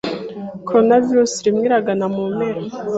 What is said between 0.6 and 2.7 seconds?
Corona virus irimo iragana mumpera